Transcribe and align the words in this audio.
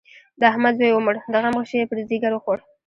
د 0.39 0.41
احمد 0.51 0.73
زوی 0.79 0.91
ومړ؛ 0.93 1.15
د 1.31 1.33
غم 1.43 1.55
غشی 1.61 1.77
يې 1.81 1.89
پر 1.89 1.97
ځيګر 2.09 2.31
وخوړ. 2.33 2.57